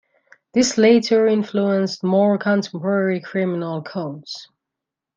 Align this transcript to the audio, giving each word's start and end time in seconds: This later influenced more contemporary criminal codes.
This 0.55 0.79
later 0.79 1.27
influenced 1.27 2.03
more 2.03 2.35
contemporary 2.39 3.19
criminal 3.21 3.83
codes. 3.83 4.47